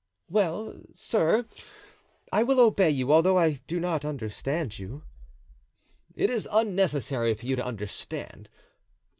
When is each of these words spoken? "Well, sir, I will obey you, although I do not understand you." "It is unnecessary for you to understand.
"Well, 0.31 0.81
sir, 0.95 1.45
I 2.33 2.41
will 2.41 2.59
obey 2.59 2.89
you, 2.89 3.13
although 3.13 3.37
I 3.37 3.59
do 3.67 3.79
not 3.79 4.03
understand 4.03 4.79
you." 4.79 5.03
"It 6.15 6.31
is 6.31 6.49
unnecessary 6.51 7.35
for 7.35 7.45
you 7.45 7.55
to 7.57 7.63
understand. 7.63 8.49